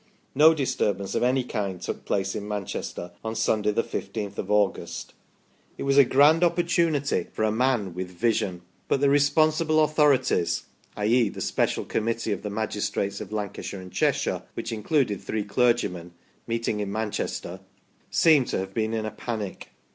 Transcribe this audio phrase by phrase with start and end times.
[0.33, 4.49] No disturbance of any kind took place in Manchester on Sunday, the 1 5th of
[4.49, 5.13] August.
[5.77, 10.63] It was a grand opportunity for a man with vision; but the re sponsible authorities
[10.97, 11.29] i.e.
[11.29, 16.13] the special Committee of the magistrates of Lancashire and Cheshire (which included three clergymen)
[16.47, 17.59] meeting in Manchester
[18.09, 19.69] seem to have been in a panic.